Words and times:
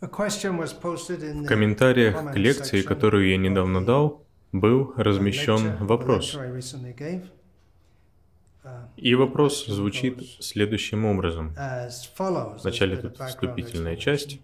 В 0.00 1.46
комментариях 1.46 2.32
к 2.32 2.36
лекции, 2.36 2.82
которую 2.82 3.28
я 3.28 3.36
недавно 3.38 3.84
дал, 3.84 4.22
был 4.52 4.92
размещен 4.96 5.76
вопрос. 5.84 6.36
И 8.96 9.14
вопрос 9.14 9.66
звучит 9.66 10.20
следующим 10.40 11.04
образом. 11.06 11.54
Вначале 12.62 12.96
тут 12.96 13.18
вступительная 13.18 13.96
часть. 13.96 14.40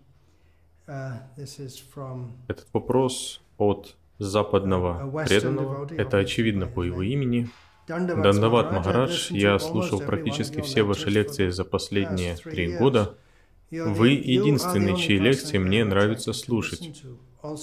Этот 0.87 2.67
вопрос 2.73 3.43
от 3.59 3.97
западного 4.19 5.25
преданного. 5.27 5.89
Это 5.97 6.19
очевидно 6.19 6.67
по 6.67 6.83
его 6.83 7.03
имени. 7.03 7.51
Дандават 7.89 8.73
Махарадж, 8.73 9.33
я 9.33 9.59
слушал 9.59 10.01
практически 10.01 10.61
все 10.61 10.83
ваши 10.83 11.11
лекции 11.11 11.51
за 11.51 11.65
последние 11.65 12.37
три 12.37 12.77
года. 12.77 13.17
Вы 13.73 14.11
единственный, 14.11 14.97
чьи 14.97 15.19
лекции 15.19 15.57
мне 15.57 15.85
нравится 15.85 16.35
слушать. 16.35 17.03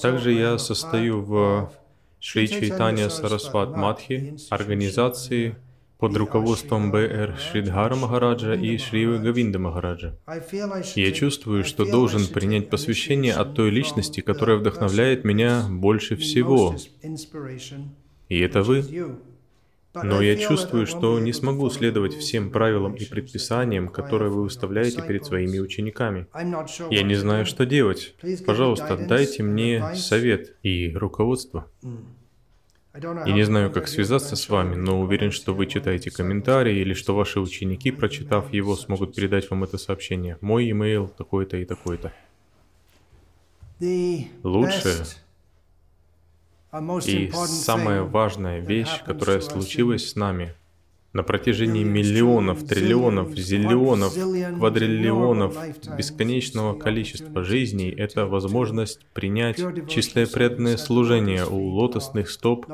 Также 0.01 0.33
я 0.33 0.57
состою 0.57 1.21
в 1.21 1.71
Шри 2.19 2.47
Чайтанья 2.49 3.09
Сарасват 3.09 3.77
Мадхи, 3.77 4.35
организации 4.49 5.55
под 5.99 6.17
руководством 6.17 6.91
Б.Р. 6.91 7.37
Шридхара 7.37 7.95
Махараджа 7.95 8.55
и 8.55 8.77
Шри 8.77 9.05
Гавинда 9.05 9.59
Махараджа. 9.59 10.17
Я 10.95 11.11
чувствую, 11.11 11.63
что 11.63 11.85
должен 11.85 12.25
принять 12.27 12.69
посвящение 12.69 13.33
от 13.33 13.53
той 13.53 13.69
личности, 13.69 14.21
которая 14.21 14.57
вдохновляет 14.57 15.23
меня 15.23 15.67
больше 15.69 16.15
всего. 16.15 16.75
И 18.29 18.39
это 18.39 18.63
вы. 18.63 18.83
Но 19.93 20.21
я 20.21 20.35
чувствую, 20.35 20.85
что 20.85 21.19
не 21.19 21.33
смогу 21.33 21.69
следовать 21.69 22.13
всем 22.13 22.51
правилам 22.51 22.93
и 22.93 23.05
предписаниям, 23.05 23.89
которые 23.89 24.29
вы 24.29 24.43
выставляете 24.43 25.01
перед 25.01 25.25
своими 25.25 25.59
учениками. 25.59 26.27
Я 26.89 27.03
не 27.03 27.15
знаю, 27.15 27.45
что 27.45 27.65
делать. 27.65 28.15
Пожалуйста, 28.45 28.97
дайте 28.97 29.43
мне 29.43 29.95
совет 29.95 30.55
и 30.63 30.91
руководство. 30.95 31.67
Я 32.93 33.33
не 33.33 33.43
знаю, 33.43 33.71
как 33.71 33.87
связаться 33.87 34.35
с 34.35 34.49
вами, 34.49 34.75
но 34.75 34.99
уверен, 34.99 35.31
что 35.31 35.53
вы 35.53 35.67
читаете 35.67 36.11
комментарии 36.11 36.79
или 36.79 36.93
что 36.93 37.15
ваши 37.15 37.39
ученики, 37.39 37.91
прочитав 37.91 38.51
его, 38.51 38.75
смогут 38.75 39.15
передать 39.15 39.49
вам 39.49 39.63
это 39.63 39.77
сообщение. 39.77 40.37
Мой 40.41 40.69
имейл 40.71 41.07
такой-то 41.07 41.57
и 41.57 41.65
такой-то. 41.65 42.11
Лучшее 44.43 45.05
и 47.05 47.31
самая 47.31 48.03
важная 48.03 48.59
вещь, 48.59 49.03
которая 49.05 49.41
случилась 49.41 50.09
с 50.09 50.15
нами 50.15 50.53
на 51.13 51.23
протяжении 51.23 51.83
миллионов, 51.83 52.63
триллионов, 52.65 53.35
зиллионов, 53.35 54.13
квадриллионов, 54.13 55.57
бесконечного 55.97 56.77
количества 56.77 57.43
жизней, 57.43 57.89
это 57.89 58.27
возможность 58.27 58.99
принять 59.13 59.59
чистое 59.87 60.27
преданное 60.27 60.77
служение 60.77 61.45
у 61.47 61.69
лотосных 61.69 62.29
стоп 62.29 62.67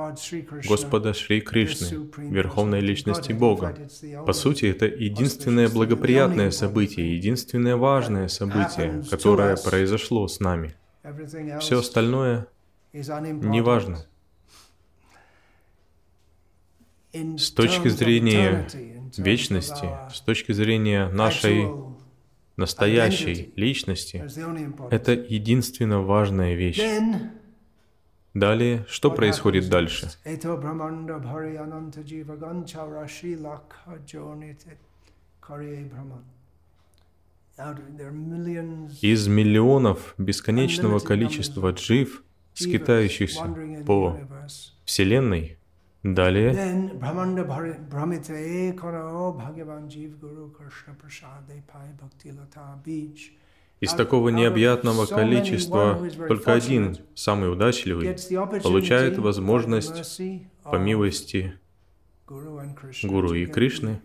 Господа 0.68 1.14
Шри 1.14 1.40
Кришны, 1.40 2.10
Верховной 2.18 2.82
Личности 2.82 3.32
Бога. 3.32 3.78
По 4.26 4.34
сути, 4.34 4.66
это 4.66 4.86
единственное 4.86 5.70
благоприятное 5.70 6.52
событие, 6.52 7.16
единственное 7.16 7.78
важное 7.78 8.28
событие, 8.28 9.02
которое 9.10 9.56
произошло 9.56 10.28
с 10.28 10.42
нами. 10.42 10.76
Все 11.60 11.80
остальное 11.80 12.48
неважно. 12.96 14.06
С 17.14 17.52
точки 17.52 17.88
зрения 17.88 18.68
вечности, 19.18 19.90
с 20.14 20.22
точки 20.22 20.52
зрения 20.52 21.08
нашей 21.10 21.72
настоящей 22.58 23.54
личности, 23.56 24.26
это 24.92 25.14
единственно 25.14 26.02
важная 26.02 26.56
вещь. 26.56 26.82
Далее, 28.34 28.86
что 28.90 29.12
происходит 29.12 29.70
дальше? 29.70 30.10
Из 39.02 39.28
миллионов 39.28 40.16
бесконечного 40.18 41.00
количества 41.00 41.72
джив, 41.72 42.25
скитающихся 42.56 43.84
по 43.86 44.20
Вселенной, 44.86 45.58
Далее. 46.06 46.52
Из 53.80 53.94
такого 53.94 54.30
необъятного 54.30 55.06
количества 55.08 56.10
только 56.28 56.54
один, 56.54 56.98
самый 57.16 57.52
удачливый, 57.52 58.16
получает 58.62 59.18
возможность 59.18 60.22
по 60.64 60.76
милости 60.76 61.56
Гуру 62.28 63.34
и 63.34 63.48
Кришны 63.48 64.00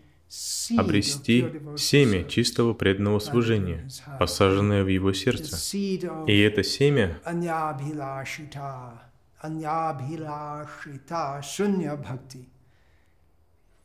обрести 0.77 1.47
семя 1.77 2.25
чистого 2.25 2.73
преданного 2.75 3.19
служения, 3.19 3.89
посаженное 4.19 4.85
в 4.85 4.89
его 4.89 5.13
сердце. 5.13 5.57
И 6.27 6.39
это 6.41 6.63
семя 6.63 7.21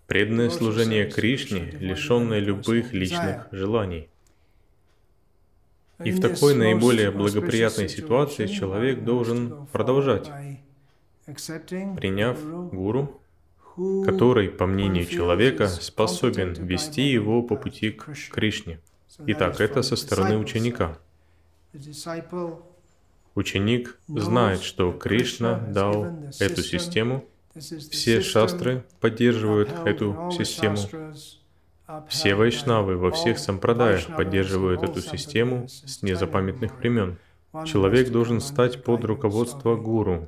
Преданное 0.07 0.50
служение 0.50 1.09
Кришне, 1.09 1.72
лишенное 1.72 2.39
любых 2.39 2.94
личных 2.94 3.47
желаний. 3.51 4.09
И 6.03 6.12
в 6.12 6.19
такой 6.19 6.56
наиболее 6.56 7.09
благоприятной 7.09 7.89
ситуации 7.89 8.47
человек 8.47 9.03
должен 9.03 9.66
продолжать, 9.67 10.29
приняв 11.25 12.38
гуру, 12.72 13.22
который, 13.75 14.50
по 14.50 14.66
мнению 14.66 15.06
человека, 15.06 15.68
способен 15.68 16.53
вести 16.53 17.03
его 17.03 17.44
по 17.44 17.56
пути 17.56 17.91
к 17.91 18.13
Кришне. 18.31 18.80
Итак, 19.28 19.59
это 19.59 19.81
со 19.81 19.96
стороны 19.96 20.38
ученика. 20.38 20.97
Ученик 23.36 24.00
знает, 24.08 24.62
что 24.62 24.91
Кришна 24.94 25.59
дал 25.59 26.06
эту 26.40 26.63
систему, 26.63 27.25
все 27.91 28.22
шастры 28.22 28.86
поддерживают 29.02 29.69
эту 29.86 30.31
систему, 30.31 30.80
все 32.09 32.36
вайшнавы 32.36 32.97
во 32.97 33.12
всех 33.12 33.38
сампрадаях 33.40 34.16
поддерживают 34.16 34.84
эту 34.84 35.02
систему 35.02 35.68
с 35.68 36.02
незапамятных 36.02 36.78
времен. 36.80 37.18
Человек 37.66 38.09
должен 38.09 38.42
стать 38.42 38.84
под 38.84 39.06
руководство 39.06 39.75
гуру, 39.75 40.28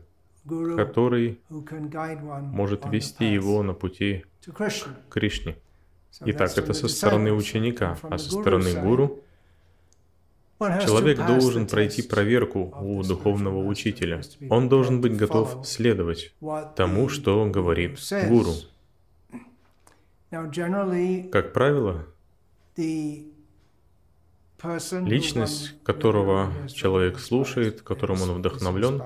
который 0.75 1.39
может 1.49 2.85
вести 2.85 3.25
его 3.25 3.63
на 3.63 3.73
пути 3.73 4.25
к 4.45 5.09
Кришне. 5.09 5.55
Итак, 6.21 6.57
это 6.57 6.73
со 6.73 6.87
стороны 6.87 7.31
ученика, 7.31 7.97
а 8.01 8.17
со 8.17 8.31
стороны 8.31 8.73
гуру 8.81 9.21
Человек 10.59 11.23
должен 11.25 11.67
пройти 11.67 12.01
проверку 12.01 12.73
у 12.81 13.03
духовного 13.03 13.63
учителя. 13.63 14.21
Он 14.49 14.69
должен 14.69 15.01
быть 15.01 15.15
готов 15.15 15.67
следовать 15.67 16.33
тому, 16.75 17.09
что 17.09 17.45
говорит 17.45 17.99
гуру. 18.27 18.53
Как 21.31 21.53
правило, 21.53 22.05
личность, 25.05 25.75
которого 25.83 26.51
человек 26.67 27.19
слушает, 27.19 27.83
которым 27.83 28.23
он 28.23 28.31
вдохновлен, 28.39 29.03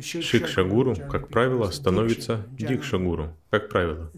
Шикша-гуру, 0.00 0.94
как 1.10 1.28
правило, 1.28 1.70
становится 1.70 2.46
дикша-гуру, 2.58 3.34
как 3.50 3.68
правило. 3.68 4.10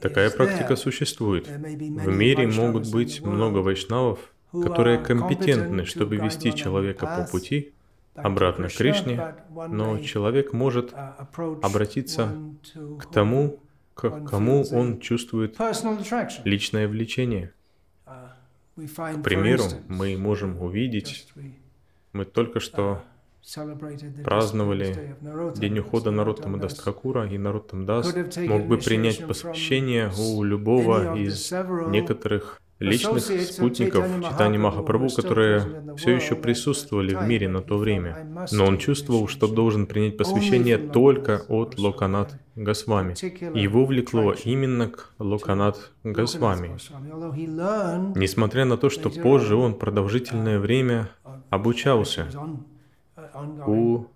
Такая 0.00 0.30
практика 0.30 0.76
существует. 0.76 1.48
В 1.48 2.08
мире 2.08 2.46
могут 2.46 2.90
быть 2.90 3.20
много 3.20 3.58
вайшнавов, 3.58 4.18
которые 4.52 4.98
компетентны, 4.98 5.84
чтобы 5.84 6.16
вести 6.16 6.54
человека 6.54 7.06
по 7.06 7.30
пути 7.30 7.72
обратно 8.14 8.68
к 8.68 8.74
Кришне, 8.74 9.34
но 9.50 9.98
человек 9.98 10.52
может 10.52 10.92
uh, 10.92 11.60
обратиться 11.62 12.32
к 13.00 13.10
тому, 13.10 13.60
к 13.94 14.08
кому 14.26 14.64
он 14.70 15.00
чувствует 15.00 15.56
личное 16.44 16.88
влечение. 16.88 17.52
Uh, 18.06 19.18
к 19.18 19.22
примеру, 19.22 19.64
мы 19.88 20.16
можем 20.16 20.62
увидеть, 20.62 21.26
мы 22.12 22.24
только 22.24 22.60
что 22.60 22.82
uh, 22.82 23.13
праздновали 24.24 25.16
день 25.56 25.78
ухода 25.78 26.10
Нароттама 26.10 26.58
Дастхакура, 26.58 27.26
и 27.28 27.38
Нароттам 27.38 27.86
Дас 27.86 28.14
мог 28.36 28.66
бы 28.66 28.78
принять 28.78 29.26
посвящение 29.26 30.10
у 30.18 30.42
любого 30.42 31.16
из 31.16 31.52
некоторых 31.88 32.60
личных 32.78 33.20
спутников 33.20 34.06
Читани 34.22 34.58
Махапрабху, 34.58 35.08
которые 35.14 35.94
все 35.96 36.16
еще 36.16 36.34
присутствовали 36.34 37.14
в 37.14 37.22
мире 37.22 37.48
на 37.48 37.62
то 37.62 37.78
время. 37.78 38.46
Но 38.52 38.66
он 38.66 38.78
чувствовал, 38.78 39.28
что 39.28 39.46
должен 39.46 39.86
принять 39.86 40.16
посвящение 40.16 40.78
только 40.78 41.42
от 41.48 41.78
Локанат 41.78 42.38
Госвами. 42.56 43.14
Его 43.58 43.84
влекло 43.84 44.34
именно 44.44 44.88
к 44.88 45.12
Локанат 45.18 45.92
Госвами. 46.02 46.76
Несмотря 48.18 48.64
на 48.64 48.76
то, 48.76 48.90
что 48.90 49.10
позже 49.10 49.56
он 49.56 49.74
продолжительное 49.74 50.58
время 50.58 51.10
обучался 51.50 52.28
у 53.66 54.06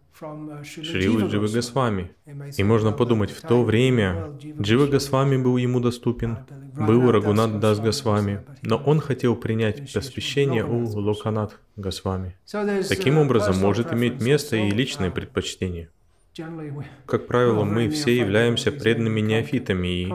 Шривы 0.64 1.28
Дживы 1.28 1.48
Госвами. 1.48 2.10
И 2.56 2.64
можно 2.64 2.92
подумать, 2.92 3.30
в 3.30 3.40
то 3.40 3.62
время 3.62 4.32
Джива 4.60 4.86
Госвами 4.86 5.36
был 5.36 5.56
ему 5.56 5.80
доступен, 5.80 6.38
был 6.74 7.10
Рагунат 7.12 7.60
Дас 7.60 7.78
Госвами, 7.78 8.44
но 8.62 8.76
он 8.76 9.00
хотел 9.00 9.36
принять 9.36 9.92
посвящение 9.92 10.64
у 10.64 10.84
Локанат 10.98 11.58
Госвами. 11.76 12.36
Таким 12.88 13.18
образом, 13.18 13.56
может 13.58 13.92
иметь 13.92 14.20
место 14.20 14.56
и 14.56 14.70
личное 14.70 15.10
предпочтение. 15.10 15.90
Как 17.06 17.26
правило, 17.26 17.64
мы 17.64 17.88
все 17.88 18.16
являемся 18.16 18.70
преданными 18.70 19.20
неофитами, 19.20 20.02
и 20.02 20.06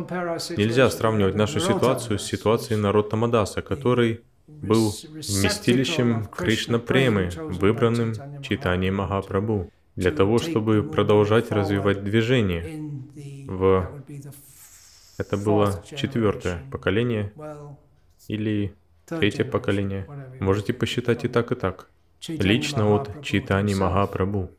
нельзя 0.57 0.89
сравнивать 0.89 1.35
нашу 1.35 1.59
ситуацию 1.59 2.19
с 2.19 2.23
ситуацией 2.23 2.79
народа 2.79 3.09
Тамадаса, 3.09 3.61
который 3.61 4.21
был 4.47 4.91
вместилищем 4.91 6.25
Кришна 6.25 6.79
Премы, 6.79 7.29
выбранным 7.35 8.13
читанием 8.41 8.95
Махапрабху 8.95 9.71
для 9.95 10.11
того, 10.11 10.39
чтобы 10.39 10.83
продолжать 10.83 11.51
развивать 11.51 12.03
движение. 12.03 12.91
В... 13.47 14.03
Это 15.17 15.37
было 15.37 15.83
четвертое 15.95 16.63
поколение 16.71 17.31
или 18.27 18.73
третье 19.05 19.45
поколение. 19.45 20.07
Можете 20.39 20.73
посчитать 20.73 21.23
и 21.25 21.27
так, 21.27 21.51
и 21.51 21.55
так. 21.55 21.89
Лично 22.27 22.95
от 22.95 23.23
Читани 23.23 23.73
Махапрабху. 23.73 24.49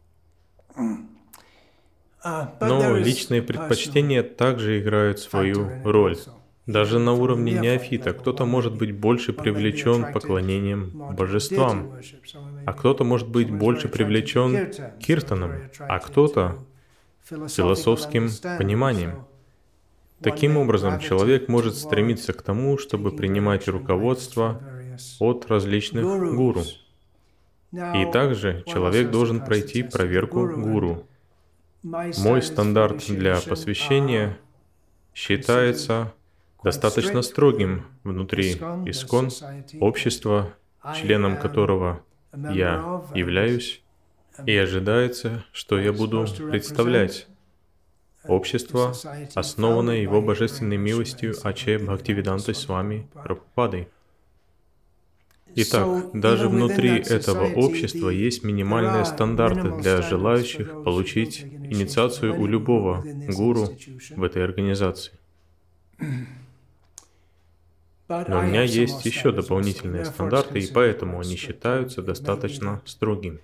Но 2.24 2.96
личные 2.96 3.42
предпочтения 3.42 4.22
также 4.22 4.80
играют 4.80 5.18
свою 5.18 5.68
роль. 5.84 6.16
Даже 6.66 6.98
на 6.98 7.12
уровне 7.12 7.52
неофита 7.52 8.14
кто-то 8.14 8.46
может 8.46 8.76
быть 8.76 8.96
больше 8.96 9.34
привлечен 9.34 10.12
поклонением 10.12 11.14
божествам, 11.14 11.92
а 12.64 12.72
кто-то 12.72 13.04
может 13.04 13.28
быть 13.28 13.50
больше 13.50 13.88
привлечен 13.88 14.72
киртаном, 14.98 15.52
а 15.78 15.98
кто-то 15.98 16.64
философским 17.28 18.30
пониманием. 18.58 19.26
Таким 20.22 20.56
образом, 20.56 21.00
человек 21.00 21.48
может 21.48 21.76
стремиться 21.76 22.32
к 22.32 22.40
тому, 22.40 22.78
чтобы 22.78 23.14
принимать 23.14 23.68
руководство 23.68 24.62
от 25.18 25.46
различных 25.50 26.04
гуру. 26.34 26.62
И 27.72 28.06
также 28.10 28.62
человек 28.66 29.10
должен 29.10 29.44
пройти 29.44 29.82
проверку 29.82 30.48
гуру. 30.48 31.06
Мой 31.82 32.40
стандарт 32.40 33.04
для 33.08 33.38
посвящения 33.40 34.38
считается 35.12 36.14
достаточно 36.64 37.22
строгим 37.22 37.84
внутри 38.02 38.52
Искон, 38.86 39.30
общества, 39.80 40.54
членом 40.96 41.36
которого 41.36 42.02
я 42.32 43.02
являюсь, 43.14 43.82
и 44.46 44.56
ожидается, 44.56 45.44
что 45.52 45.78
я 45.78 45.92
буду 45.92 46.26
представлять 46.50 47.28
общество, 48.26 48.94
основанное 49.34 49.98
его 49.98 50.20
божественной 50.22 50.78
милостью 50.78 51.34
Аче 51.42 51.78
Бхактивидантой 51.78 52.54
с 52.54 52.66
вами 52.66 53.08
Прабхупадой. 53.12 53.88
Итак, 55.56 56.10
даже 56.14 56.48
внутри 56.48 56.98
этого 56.98 57.46
общества 57.54 58.08
есть 58.08 58.42
минимальные 58.42 59.04
стандарты 59.04 59.70
для 59.70 60.02
желающих 60.02 60.82
получить 60.82 61.42
инициацию 61.44 62.40
у 62.40 62.46
любого 62.46 63.04
гуру 63.28 63.68
в 64.16 64.22
этой 64.24 64.42
организации. 64.42 65.12
Но 68.08 68.38
у 68.38 68.42
меня 68.42 68.62
есть 68.62 69.06
еще 69.06 69.32
дополнительные 69.32 70.04
стандарты, 70.04 70.58
и 70.58 70.70
поэтому 70.70 71.20
они 71.20 71.36
считаются 71.36 72.02
достаточно 72.02 72.82
строгими. 72.84 73.40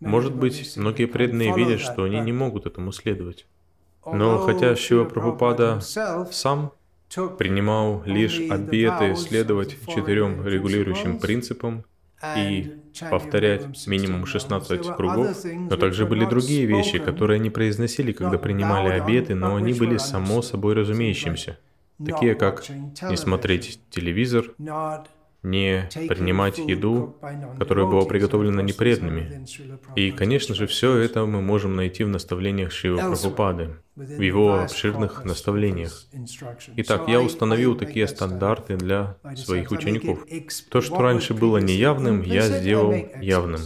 Может 0.00 0.34
быть, 0.34 0.76
многие 0.76 1.06
преданные 1.06 1.54
видят, 1.54 1.80
что 1.80 2.04
они 2.04 2.20
не 2.20 2.32
могут 2.32 2.66
этому 2.66 2.90
следовать. 2.90 3.46
Но 4.04 4.38
хотя 4.38 4.74
Шива 4.74 5.04
Прабхупада 5.04 5.80
сам 5.80 6.72
принимал 7.38 8.02
лишь 8.04 8.40
обеты 8.50 9.14
следовать 9.14 9.76
четырем 9.86 10.44
регулирующим 10.44 11.18
принципам 11.18 11.84
и 12.36 12.72
повторять 13.10 13.86
минимум 13.86 14.26
16 14.26 14.96
кругов, 14.96 15.44
но 15.44 15.76
также 15.76 16.06
были 16.06 16.24
другие 16.24 16.66
вещи, 16.66 16.98
которые 16.98 17.36
они 17.36 17.50
произносили, 17.50 18.10
когда 18.10 18.38
принимали 18.38 18.88
обеты, 18.88 19.36
но 19.36 19.54
они 19.54 19.72
были 19.72 19.96
само 19.98 20.42
собой 20.42 20.74
разумеющимся 20.74 21.58
такие 22.04 22.34
как 22.34 22.68
не 22.68 23.16
смотреть 23.16 23.80
телевизор, 23.90 24.54
не 25.42 25.88
принимать 26.08 26.58
еду, 26.58 27.16
которая 27.58 27.86
была 27.86 28.04
приготовлена 28.04 28.62
непреданными. 28.62 29.44
И, 29.96 30.12
конечно 30.12 30.54
же, 30.54 30.66
все 30.66 30.96
это 30.96 31.26
мы 31.26 31.42
можем 31.42 31.74
найти 31.74 32.04
в 32.04 32.08
наставлениях 32.08 32.70
Шивы 32.70 32.98
Прабхупады, 32.98 33.76
в 33.96 34.20
его 34.20 34.60
обширных 34.60 35.24
наставлениях. 35.24 36.06
Итак, 36.76 37.08
я 37.08 37.20
установил 37.20 37.76
такие 37.76 38.06
стандарты 38.06 38.76
для 38.76 39.16
своих 39.36 39.72
учеников. 39.72 40.24
То, 40.70 40.80
что 40.80 40.98
раньше 40.98 41.34
было 41.34 41.58
неявным, 41.58 42.22
я 42.22 42.42
сделал 42.42 42.94
явным. 43.20 43.60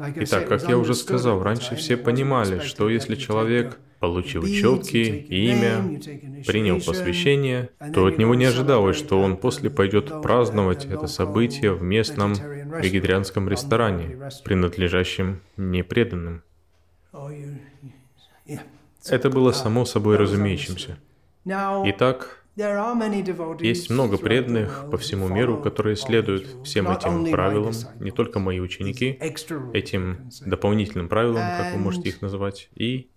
Итак, 0.00 0.48
как 0.48 0.68
я 0.68 0.78
уже 0.78 0.94
сказал, 0.94 1.42
раньше 1.42 1.76
все 1.76 1.96
понимали, 1.96 2.60
что 2.60 2.88
если 2.88 3.16
человек 3.16 3.78
получил 3.98 4.42
четкие 4.46 5.20
имя, 5.20 6.00
принял 6.46 6.80
посвящение, 6.80 7.68
то 7.92 8.06
от 8.06 8.16
него 8.16 8.34
не 8.34 8.46
ожидалось, 8.46 8.96
что 8.96 9.20
он 9.20 9.36
после 9.36 9.68
пойдет 9.68 10.22
праздновать 10.22 10.86
это 10.86 11.06
событие 11.06 11.74
в 11.74 11.82
местном 11.82 12.32
вегетарианском 12.32 13.48
ресторане, 13.48 14.30
принадлежащем 14.42 15.42
непреданным. 15.58 16.42
Это 19.06 19.30
было 19.30 19.52
само 19.52 19.84
собой 19.84 20.16
разумеющимся. 20.16 20.98
Итак, 21.44 22.39
есть 23.60 23.90
много 23.90 24.18
преданных 24.18 24.86
по 24.90 24.98
всему 24.98 25.28
миру, 25.28 25.58
которые 25.58 25.96
следуют 25.96 26.46
всем 26.64 26.90
этим 26.90 27.30
правилам, 27.30 27.72
не 28.00 28.10
только 28.10 28.38
мои 28.38 28.60
ученики, 28.60 29.18
этим 29.72 30.30
дополнительным 30.44 31.08
правилам, 31.08 31.42
как 31.42 31.74
вы 31.74 31.78
можете 31.78 32.08
их 32.10 32.22
называть. 32.22 32.68
И 32.74 33.08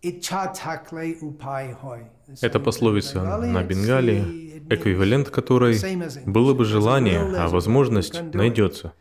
это 2.42 2.60
пословица 2.60 3.24
на 3.40 3.64
Бенгалии, 3.64 4.64
эквивалент 4.70 5.30
которой 5.30 5.78
было 6.26 6.54
бы 6.54 6.66
желание, 6.66 7.20
а 7.20 7.48
возможность 7.48 8.22
найдется. 8.34 8.94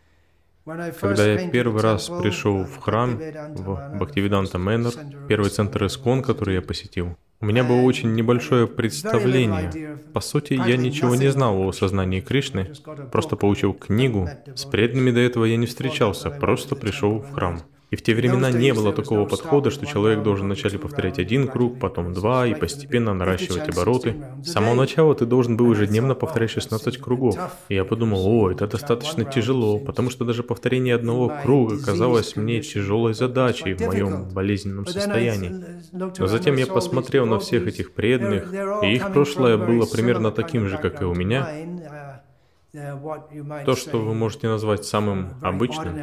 Когда 0.64 1.26
я 1.26 1.50
первый 1.50 1.82
раз 1.82 2.08
пришел 2.08 2.64
в 2.64 2.78
храм 2.78 3.16
в 3.16 3.98
Бхактивиданта 3.98 4.58
Мэннер, 4.58 4.92
первый 5.28 5.50
центр 5.50 5.86
Искон, 5.86 6.22
который 6.22 6.54
я 6.54 6.62
посетил, 6.62 7.16
у 7.42 7.44
меня 7.44 7.64
было 7.64 7.80
очень 7.80 8.14
небольшое 8.14 8.68
представление. 8.68 9.98
По 10.12 10.20
сути, 10.20 10.52
я 10.52 10.76
ничего 10.76 11.16
не 11.16 11.26
знал 11.26 11.58
о 11.58 11.72
сознании 11.72 12.20
Кришны, 12.20 12.72
просто 13.10 13.34
получил 13.34 13.74
книгу. 13.74 14.28
С 14.54 14.64
преданными 14.64 15.10
до 15.10 15.20
этого 15.20 15.44
я 15.44 15.56
не 15.56 15.66
встречался, 15.66 16.30
просто 16.30 16.76
пришел 16.76 17.18
в 17.18 17.32
храм. 17.32 17.60
И 17.92 17.96
в 17.96 18.02
те 18.02 18.14
времена 18.14 18.50
не 18.50 18.72
было 18.72 18.90
такого 18.90 19.26
подхода, 19.26 19.70
что 19.70 19.84
человек 19.84 20.22
должен 20.22 20.46
вначале 20.46 20.78
повторять 20.78 21.18
один 21.18 21.46
круг, 21.46 21.78
потом 21.78 22.14
два, 22.14 22.46
и 22.46 22.54
постепенно 22.54 23.12
наращивать 23.12 23.68
обороты. 23.68 24.16
С 24.42 24.50
самого 24.50 24.74
начала 24.74 25.14
ты 25.14 25.26
должен 25.26 25.58
был 25.58 25.70
ежедневно 25.72 26.14
повторять 26.14 26.50
16 26.50 26.96
кругов. 26.96 27.36
И 27.68 27.74
я 27.74 27.84
подумал, 27.84 28.26
о, 28.26 28.50
это 28.50 28.66
достаточно 28.66 29.26
тяжело, 29.26 29.78
потому 29.78 30.08
что 30.08 30.24
даже 30.24 30.42
повторение 30.42 30.94
одного 30.94 31.30
круга 31.42 31.84
казалось 31.84 32.34
мне 32.34 32.62
тяжелой 32.62 33.12
задачей 33.12 33.74
в 33.74 33.80
моем 33.80 34.30
болезненном 34.30 34.86
состоянии. 34.86 35.52
Но 35.92 36.26
затем 36.26 36.56
я 36.56 36.66
посмотрел 36.66 37.26
на 37.26 37.38
всех 37.40 37.66
этих 37.66 37.92
преданных, 37.92 38.54
и 38.82 38.94
их 38.94 39.12
прошлое 39.12 39.58
было 39.58 39.84
примерно 39.84 40.30
таким 40.30 40.66
же, 40.66 40.78
как 40.78 41.02
и 41.02 41.04
у 41.04 41.14
меня. 41.14 41.46
То, 43.66 43.76
что 43.76 43.98
вы 43.98 44.14
можете 44.14 44.48
назвать 44.48 44.86
самым 44.86 45.34
обычным, 45.42 45.94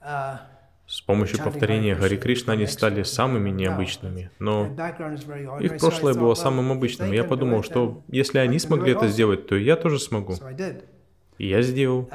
с 0.00 1.02
помощью 1.02 1.38
повторения 1.44 1.94
Хари 1.94 2.16
Кришна 2.16 2.54
они 2.54 2.66
стали 2.66 3.04
самыми 3.04 3.50
необычными, 3.50 4.30
но 4.40 4.66
их 5.60 5.78
прошлое 5.78 6.14
было 6.14 6.34
самым 6.34 6.72
обычным. 6.72 7.12
Я 7.12 7.22
подумал, 7.22 7.62
что 7.62 8.02
если 8.08 8.38
они 8.38 8.58
смогли 8.58 8.92
это 8.92 9.06
сделать, 9.06 9.46
то 9.46 9.54
и 9.54 9.62
я 9.62 9.76
тоже 9.76 10.00
смогу. 10.00 10.34
И 11.38 11.46
я 11.46 11.62
сделал. 11.62 12.10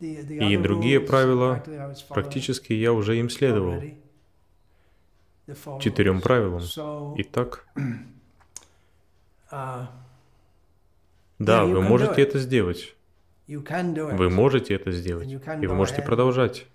И 0.00 0.56
другие 0.56 0.98
правила, 0.98 1.62
практически 2.08 2.72
я 2.72 2.92
уже 2.92 3.18
им 3.18 3.30
следовал. 3.30 3.80
Четырем 5.80 6.20
правилам. 6.20 6.62
Итак, 7.18 7.66
да, 11.38 11.64
вы 11.64 11.82
можете 11.82 12.22
это 12.22 12.40
сделать. 12.40 12.96
Вы 13.46 14.30
можете 14.30 14.74
это 14.74 14.92
сделать, 14.92 15.30
и 15.30 15.66
вы 15.66 15.74
можете 15.74 16.02
продолжать 16.02 16.66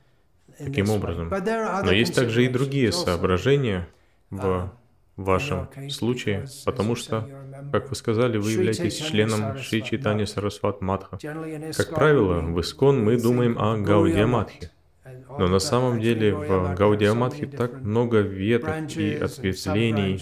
таким 0.57 0.89
образом. 0.89 1.29
Но 1.29 1.91
есть 1.91 2.15
также 2.15 2.45
и 2.45 2.47
другие 2.47 2.91
соображения 2.91 3.87
в 4.29 4.71
в 5.17 5.23
вашем 5.23 5.67
случае, 5.89 6.45
потому 6.63 6.95
что, 6.95 7.27
как 7.71 7.89
вы 7.89 7.95
сказали, 7.95 8.37
вы 8.37 8.51
являетесь 8.51 8.97
членом 8.97 9.57
Шри 9.57 9.83
Читани 9.83 10.25
Сарасват 10.25 10.81
Матха. 10.81 11.17
Как 11.75 11.89
правило, 11.89 12.39
в 12.39 12.61
Искон 12.61 13.03
мы 13.03 13.19
думаем 13.19 13.57
о 13.57 13.77
Гаудия 13.77 14.27
Матхе. 14.27 14.71
Но 15.29 15.47
на 15.47 15.59
самом 15.59 15.99
деле 15.99 16.35
в 16.35 16.75
Гаудия 16.75 17.13
Матхе 17.13 17.47
так 17.47 17.81
много 17.81 18.19
веток 18.19 18.91
и 18.95 19.15
ответвлений. 19.15 20.21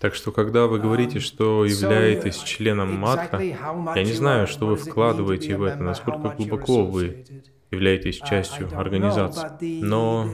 Так 0.00 0.14
что, 0.14 0.32
когда 0.32 0.66
вы 0.66 0.78
говорите, 0.78 1.20
что 1.20 1.66
являетесь 1.66 2.38
членом 2.38 2.94
Матха, 2.94 3.38
я 3.38 4.02
не 4.02 4.14
знаю, 4.14 4.46
что 4.46 4.66
вы 4.66 4.76
вкладываете 4.76 5.56
в 5.56 5.62
это, 5.62 5.82
насколько 5.82 6.34
глубоко 6.36 6.86
вы 6.86 7.26
являетесь 7.70 8.16
частью 8.16 8.70
организации. 8.74 9.82
Но 9.82 10.26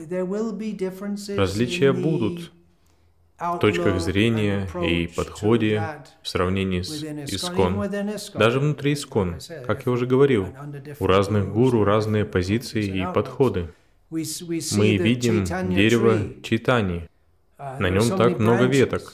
различия 1.37 1.93
будут 1.93 2.53
в 3.39 3.59
точках 3.59 4.01
зрения 4.01 4.69
и 4.89 5.09
подходе 5.09 5.83
в 6.23 6.29
сравнении 6.29 6.83
с 6.83 7.03
Искон. 7.35 7.91
Даже 8.35 8.61
внутри 8.61 8.93
Искон, 8.93 9.39
как 9.67 9.85
я 9.85 9.91
уже 9.91 10.07
говорил, 10.07 10.47
у 11.01 11.07
разных 11.09 11.53
гуру 11.53 11.83
разные 11.83 12.25
позиции 12.25 13.03
и 13.03 13.13
подходы. 13.13 13.69
Мы 14.11 14.97
видим 14.97 15.45
дерево 15.75 16.19
Читани. 16.45 17.09
На 17.59 17.91
нем 17.91 18.17
так 18.17 18.39
много 18.39 18.67
веток. 18.67 19.13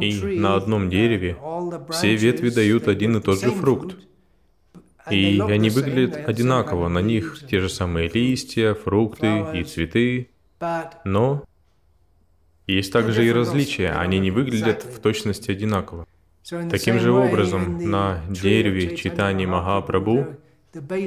И 0.00 0.38
на 0.38 0.56
одном 0.56 0.90
дереве 0.90 1.36
все 1.90 2.14
ветви 2.14 2.50
дают 2.50 2.88
один 2.88 3.16
и 3.16 3.20
тот 3.20 3.40
же 3.40 3.50
фрукт. 3.50 3.96
И 5.10 5.40
они 5.40 5.70
выглядят 5.70 6.28
одинаково, 6.28 6.88
на 6.88 7.00
них 7.00 7.42
те 7.48 7.60
же 7.60 7.68
самые 7.68 8.08
листья, 8.08 8.74
фрукты 8.74 9.44
и 9.54 9.64
цветы, 9.64 10.30
но 11.04 11.44
есть 12.66 12.92
также 12.92 13.26
и 13.26 13.32
различия, 13.32 13.90
они 13.90 14.18
не 14.18 14.30
выглядят 14.30 14.84
в 14.84 14.98
точности 15.00 15.50
одинаково. 15.50 16.06
Таким 16.70 16.98
же 16.98 17.12
образом, 17.12 17.90
на 17.90 18.22
дереве 18.28 18.96
читания 18.96 19.46
Махапрабху 19.46 20.36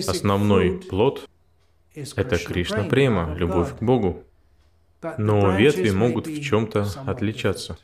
основной 0.08 0.80
плод— 0.80 1.28
это 2.16 2.38
Кришна 2.38 2.84
Према, 2.84 3.36
любовь 3.36 3.78
к 3.78 3.82
Богу. 3.82 4.24
Но 5.18 5.56
ветви 5.56 5.92
могут 5.92 6.28
в 6.28 6.42
чем-то 6.42 6.88
отличаться. 7.06 7.78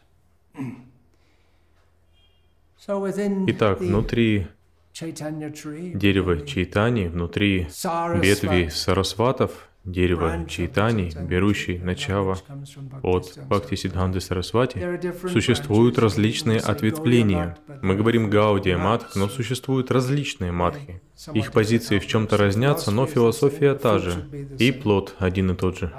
Итак, 2.85 3.79
внутри 3.79 4.47
дерева 5.93 6.45
Чайтани, 6.45 7.07
внутри 7.07 7.67
ветви 8.15 8.69
Сарасватов, 8.69 9.69
дерево 9.85 10.45
Чайтани, 10.49 11.11
берущий 11.21 11.79
начало 11.79 12.35
от 13.01 13.39
Бхакти 13.47 13.75
Сиддханты 13.75 14.19
Сарасвати, 14.19 14.99
существуют 15.29 15.97
различные 15.97 16.59
ответвления. 16.59 17.57
Мы 17.81 17.95
говорим 17.95 18.29
Гаудия 18.29 18.77
Матх, 18.77 19.15
но 19.15 19.29
существуют 19.29 19.89
различные 19.89 20.51
матхи. 20.51 21.01
Их 21.33 21.53
позиции 21.53 21.99
в 21.99 22.07
чем-то 22.07 22.35
разнятся, 22.35 22.91
но 22.91 23.05
философия 23.05 23.75
та 23.75 23.99
же, 23.99 24.27
и 24.59 24.73
плод 24.73 25.15
один 25.19 25.51
и 25.51 25.55
тот 25.55 25.77
же. 25.77 25.93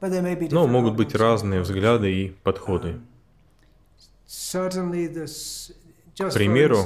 Но 0.00 0.66
могут 0.68 0.94
быть 0.94 1.14
разные 1.16 1.60
взгляды 1.60 2.12
и 2.12 2.28
подходы. 2.44 3.00
К 6.16 6.32
примеру, 6.32 6.78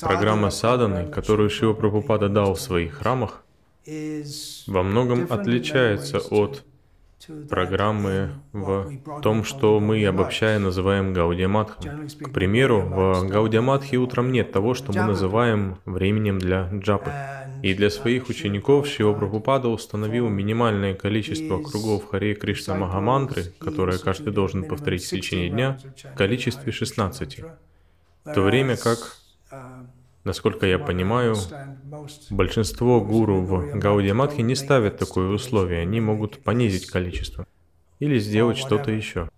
программа 0.00 0.50
саданы, 0.50 1.10
которую 1.10 1.50
Шива 1.50 1.74
Прабхупада 1.74 2.28
дал 2.28 2.54
в 2.54 2.60
своих 2.60 2.94
храмах, 2.94 3.42
во 4.66 4.82
многом 4.82 5.26
отличается 5.30 6.18
от 6.18 6.64
программы 7.48 8.30
в 8.52 8.90
том, 9.22 9.44
что 9.44 9.78
мы, 9.78 10.04
обобщая, 10.06 10.58
называем 10.58 11.12
Гаудиаматхом. 11.12 12.08
К 12.08 12.32
примеру, 12.32 12.80
в 12.80 13.28
Гаудиаматхе 13.28 13.96
утром 13.98 14.32
нет 14.32 14.52
того, 14.52 14.74
что 14.74 14.92
мы 14.92 15.04
называем 15.04 15.78
временем 15.84 16.38
для 16.38 16.68
джапы. 16.72 17.12
И 17.62 17.74
для 17.74 17.90
своих 17.90 18.28
учеников 18.28 18.86
Шива 18.86 19.14
Прабхупада 19.14 19.68
установил 19.68 20.28
минимальное 20.28 20.94
количество 20.94 21.62
кругов 21.62 22.08
Харе 22.10 22.34
Кришна 22.34 22.74
Махамантры, 22.74 23.44
которое 23.58 23.98
каждый 23.98 24.32
должен 24.32 24.64
повторить 24.64 25.04
в 25.04 25.10
течение 25.10 25.48
дня, 25.48 25.78
в 26.12 26.16
количестве 26.16 26.72
16. 26.72 27.40
В 28.24 28.34
то 28.34 28.42
время 28.42 28.76
как 28.76 29.16
Насколько 30.24 30.66
я 30.66 30.78
понимаю, 30.78 31.34
большинство 32.30 33.00
гуру 33.00 33.40
в 33.40 33.76
Гаудиаматхе 33.76 34.42
не 34.42 34.54
ставят 34.54 34.96
такое 34.98 35.28
условие, 35.28 35.80
они 35.80 36.00
могут 36.00 36.38
понизить 36.44 36.86
количество 36.86 37.44
или 37.98 38.20
сделать 38.20 38.56
что-то 38.56 38.92
еще. 38.92 39.28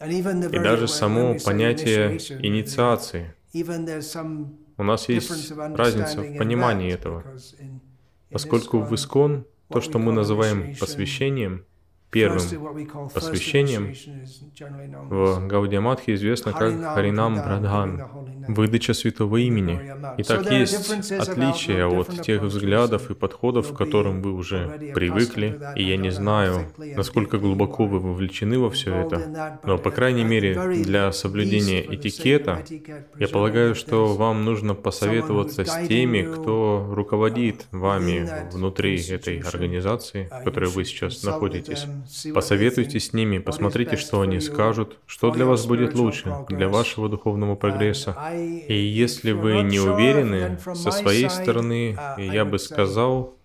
И 0.00 0.58
даже 0.58 0.86
само 0.86 1.36
понятие 1.44 2.18
инициации. 2.46 3.34
У 4.78 4.84
нас 4.84 5.08
есть 5.08 5.52
разница 5.52 6.22
в 6.22 6.36
понимании 6.38 6.92
этого. 6.92 7.24
Поскольку 8.30 8.80
в 8.80 8.94
Искон 8.94 9.44
то, 9.68 9.80
что 9.80 9.98
мы 9.98 10.12
называем 10.12 10.76
посвящением, 10.76 11.66
Первым 12.10 12.40
посвящением 13.12 13.94
в 15.10 15.46
Гаудиаматхе 15.46 16.14
известно 16.14 16.52
как 16.52 16.94
Харинам 16.94 17.36
Брадхан, 17.36 18.02
выдача 18.48 18.94
святого 18.94 19.36
имени. 19.36 19.78
Итак, 20.18 20.50
есть 20.50 20.90
отличие 21.12 21.86
от 21.86 22.22
тех 22.22 22.42
взглядов 22.42 23.10
и 23.10 23.14
подходов, 23.14 23.74
к 23.74 23.76
которым 23.76 24.22
вы 24.22 24.32
уже 24.32 24.92
привыкли, 24.94 25.60
и 25.76 25.82
я 25.82 25.98
не 25.98 26.10
знаю, 26.10 26.72
насколько 26.78 27.36
глубоко 27.38 27.84
вы 27.84 28.00
вовлечены 28.00 28.58
во 28.58 28.70
все 28.70 28.94
это, 28.94 29.60
но, 29.64 29.76
по 29.76 29.90
крайней 29.90 30.24
мере, 30.24 30.82
для 30.82 31.12
соблюдения 31.12 31.82
этикета, 31.94 32.64
я 33.18 33.28
полагаю, 33.28 33.74
что 33.74 34.14
вам 34.14 34.46
нужно 34.46 34.74
посоветоваться 34.74 35.66
с 35.66 35.86
теми, 35.86 36.22
кто 36.22 36.88
руководит 36.90 37.66
вами 37.70 38.50
внутри 38.50 38.98
этой 39.10 39.40
организации, 39.40 40.28
в 40.32 40.44
которой 40.44 40.70
вы 40.70 40.86
сейчас 40.86 41.22
находитесь. 41.22 41.86
Посоветуйте 42.34 43.00
с 43.00 43.12
ними, 43.12 43.38
посмотрите, 43.38 43.96
что 43.96 44.20
они 44.20 44.40
скажут, 44.40 44.98
что 45.06 45.30
для 45.30 45.46
вас 45.46 45.66
будет 45.66 45.94
лучше, 45.94 46.34
для 46.48 46.68
вашего 46.68 47.08
духовного 47.08 47.56
прогресса. 47.56 48.16
И 48.36 48.74
если 48.74 49.32
вы 49.32 49.62
не 49.62 49.80
уверены, 49.80 50.58
со 50.74 50.90
своей 50.90 51.30
стороны, 51.30 51.98
я 52.18 52.44
бы 52.44 52.58
сказал, 52.58 53.36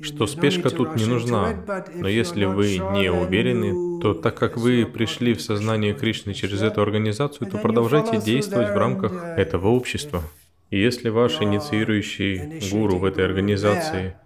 что 0.00 0.26
спешка 0.26 0.70
тут 0.70 0.96
не 0.96 1.06
нужна, 1.06 1.54
но 1.94 2.08
если 2.08 2.44
вы 2.44 2.78
не 2.78 3.10
уверены, 3.10 4.00
то 4.00 4.14
так 4.14 4.36
как 4.36 4.56
вы 4.56 4.86
пришли 4.86 5.34
в 5.34 5.40
сознание 5.40 5.94
Кришны 5.94 6.34
через 6.34 6.62
эту 6.62 6.82
организацию, 6.82 7.50
то 7.50 7.58
продолжайте 7.58 8.20
действовать 8.20 8.70
в 8.70 8.76
рамках 8.76 9.12
этого 9.38 9.68
общества. 9.68 10.22
И 10.70 10.80
если 10.80 11.08
ваш 11.08 11.40
инициирующий 11.40 12.68
гуру 12.70 12.98
в 12.98 13.04
этой 13.04 13.24
организации 13.24 14.16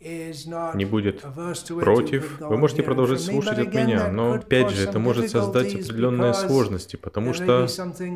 не 0.00 0.84
будет 0.86 1.22
против, 1.80 2.40
вы 2.40 2.56
можете 2.56 2.82
продолжать 2.82 3.20
слушать 3.20 3.58
от 3.58 3.74
меня, 3.74 4.08
но 4.08 4.32
опять 4.32 4.70
же 4.70 4.88
это 4.88 4.98
может 4.98 5.30
создать 5.30 5.74
определенные 5.74 6.32
сложности, 6.32 6.96
потому 6.96 7.34
что 7.34 7.66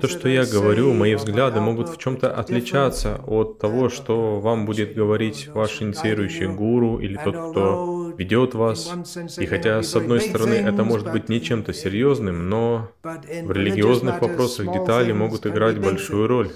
то, 0.01 0.09
что 0.09 0.29
я 0.29 0.47
говорю, 0.47 0.95
мои 0.95 1.15
взгляды 1.15 1.61
могут 1.61 1.91
в 1.91 1.99
чем-то 1.99 2.35
отличаться 2.35 3.21
от 3.27 3.59
того, 3.59 3.91
что 3.91 4.41
вам 4.41 4.65
будет 4.65 4.95
говорить 4.95 5.49
ваш 5.49 5.83
инициирующий 5.83 6.47
гуру 6.47 6.99
или 6.99 7.19
тот, 7.23 7.51
кто 7.51 8.13
ведет 8.17 8.55
вас. 8.55 8.95
И 9.39 9.47
хотя, 9.47 9.83
с 9.83 9.95
одной 9.95 10.21
стороны, 10.21 10.55
это 10.55 10.85
может 10.85 11.13
быть 11.13 11.29
не 11.29 11.43
чем-то 11.43 11.75
серьезным, 11.75 12.49
но 12.49 12.91
в 13.03 13.53
религиозных 13.53 14.23
вопросах 14.23 14.73
детали 14.73 15.13
могут 15.13 15.47
играть 15.47 15.79
большую 15.79 16.29
роль. 16.29 16.51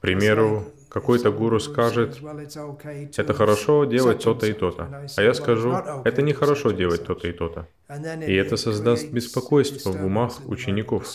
Примеру, 0.00 0.72
какой-то 0.88 1.30
гуру 1.32 1.60
скажет, 1.60 2.20
это 3.16 3.34
хорошо 3.34 3.84
делать 3.84 4.22
то-то 4.22 4.46
и 4.46 4.52
то-то. 4.52 5.06
А 5.16 5.22
я 5.22 5.34
скажу, 5.34 5.72
это 6.04 6.22
нехорошо 6.22 6.70
делать 6.70 7.04
то-то 7.04 7.28
и 7.28 7.32
то-то. 7.32 7.68
И 8.26 8.34
это 8.34 8.56
создаст 8.56 9.10
беспокойство 9.10 9.92
в 9.92 10.04
умах 10.04 10.40
учеников. 10.46 11.06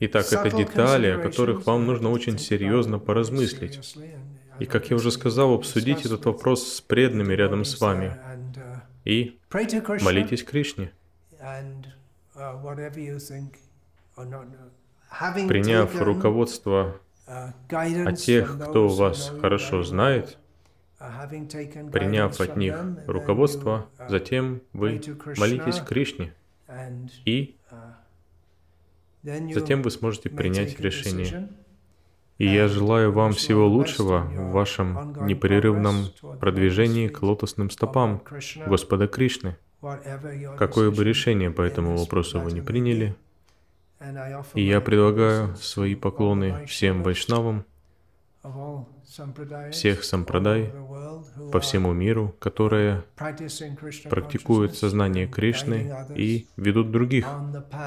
Итак, 0.00 0.32
это 0.32 0.56
детали, 0.56 1.08
о 1.08 1.18
которых 1.18 1.66
вам 1.66 1.86
нужно 1.86 2.10
очень 2.10 2.38
серьезно 2.38 2.98
поразмыслить. 2.98 3.96
И, 4.60 4.66
как 4.66 4.90
я 4.90 4.96
уже 4.96 5.10
сказал, 5.10 5.54
обсудить 5.54 6.06
этот 6.06 6.24
вопрос 6.26 6.74
с 6.74 6.80
преданными 6.80 7.34
рядом 7.34 7.64
с 7.64 7.80
вами. 7.80 8.16
И 9.04 9.38
молитесь 10.00 10.44
Кришне 10.44 10.92
приняв 14.16 16.00
руководство 16.00 17.00
uh, 17.26 18.06
от 18.06 18.16
тех, 18.16 18.58
кто 18.58 18.88
вас 18.88 19.32
хорошо 19.40 19.82
знает, 19.82 20.38
uh, 21.00 21.90
приняв 21.90 22.40
от 22.40 22.56
них 22.56 22.76
руководство, 23.06 23.88
uh, 23.98 24.08
затем 24.08 24.62
вы 24.72 25.00
молитесь 25.36 25.80
Кришне, 25.80 26.32
и 27.24 27.56
затем 29.22 29.82
вы 29.82 29.90
сможете 29.90 30.30
принять 30.30 30.80
решение. 30.80 31.48
И 32.36 32.48
я 32.48 32.66
желаю 32.66 33.12
вам 33.12 33.32
всего 33.32 33.68
лучшего 33.68 34.22
в 34.22 34.50
вашем 34.50 35.24
непрерывном 35.24 36.06
продвижении 36.40 37.06
к 37.06 37.22
лотосным 37.22 37.70
стопам 37.70 38.22
Господа 38.66 39.06
Кришны. 39.06 39.56
Какое 40.58 40.90
бы 40.90 41.04
решение 41.04 41.52
по 41.52 41.62
этому 41.62 41.96
вопросу 41.96 42.40
вы 42.40 42.50
не 42.50 42.60
приняли, 42.60 43.14
и 44.54 44.62
я 44.62 44.80
предлагаю 44.80 45.56
свои 45.56 45.94
поклоны 45.94 46.66
всем 46.66 47.02
вайшнавам, 47.02 47.64
всех 49.70 50.04
сампрадай 50.04 50.72
по 51.52 51.60
всему 51.60 51.92
миру, 51.92 52.34
которые 52.38 53.04
практикуют 54.10 54.76
сознание 54.76 55.26
Кришны 55.26 55.94
и 56.14 56.46
ведут 56.56 56.90
других 56.90 57.26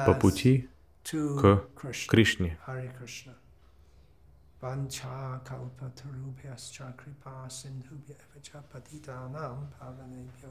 по 0.06 0.14
пути 0.14 0.68
к 1.12 1.64
Кришне. 2.08 2.58
Vancha 4.60 5.40
kalpatarubhyascha 5.44 6.92
kripa 6.96 7.46
sindhubhya 7.48 8.60
patitanam 8.72 9.70
pavanebhyo 9.78 10.50